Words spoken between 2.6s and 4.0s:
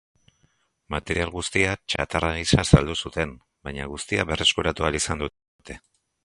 saldu zuten, baina